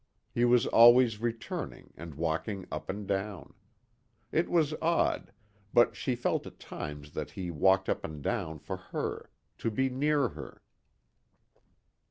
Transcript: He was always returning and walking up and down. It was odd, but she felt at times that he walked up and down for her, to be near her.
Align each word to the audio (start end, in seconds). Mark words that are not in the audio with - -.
He 0.31 0.45
was 0.45 0.65
always 0.65 1.21
returning 1.21 1.93
and 1.95 2.15
walking 2.15 2.65
up 2.71 2.89
and 2.89 3.05
down. 3.07 3.53
It 4.31 4.49
was 4.49 4.73
odd, 4.81 5.31
but 5.75 5.95
she 5.95 6.15
felt 6.15 6.47
at 6.47 6.59
times 6.59 7.11
that 7.11 7.29
he 7.29 7.51
walked 7.51 7.87
up 7.87 8.03
and 8.03 8.19
down 8.23 8.57
for 8.57 8.77
her, 8.77 9.29
to 9.59 9.69
be 9.69 9.91
near 9.91 10.29
her. 10.29 10.63